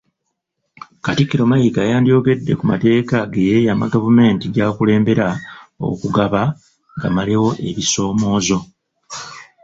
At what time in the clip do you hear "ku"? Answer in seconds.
2.59-2.63